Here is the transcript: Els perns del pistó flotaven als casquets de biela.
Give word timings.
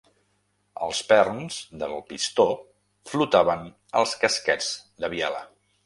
Els 0.85 1.01
perns 1.11 1.59
del 1.83 1.93
pistó 2.09 2.47
flotaven 3.13 3.65
als 4.03 4.19
casquets 4.25 4.75
de 5.05 5.15
biela. 5.17 5.49